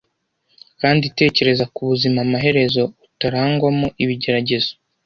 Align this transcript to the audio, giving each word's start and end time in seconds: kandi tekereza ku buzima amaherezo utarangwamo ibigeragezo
kandi 0.81 1.05
tekereza 1.17 1.63
ku 1.73 1.79
buzima 1.89 2.19
amaherezo 2.25 2.83
utarangwamo 3.07 3.87
ibigeragezo 4.03 4.71